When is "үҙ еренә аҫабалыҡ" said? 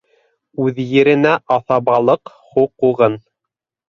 0.63-2.31